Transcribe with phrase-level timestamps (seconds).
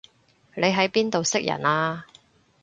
[0.55, 2.07] 你喺邊度識人啊